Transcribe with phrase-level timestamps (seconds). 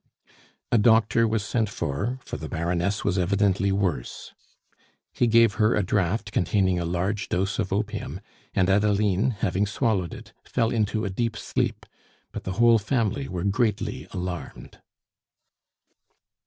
[0.71, 4.33] A doctor was sent for, for the Baroness was evidently worse.
[5.13, 8.19] He gave her a draught containing a large dose of opium,
[8.55, 11.85] and Adeline, having swallowed it, fell into a deep sleep;
[12.31, 14.79] but the whole family were greatly alarmed.